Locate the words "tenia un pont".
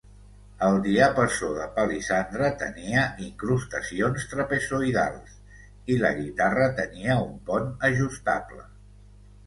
6.85-7.73